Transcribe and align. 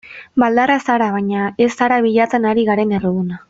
Baldarra 0.43 0.77
zara 0.85 1.09
baina 1.17 1.45
ez 1.67 1.69
zara 1.77 2.01
bilatzen 2.09 2.49
ari 2.55 2.69
garen 2.73 2.97
erruduna. 3.01 3.39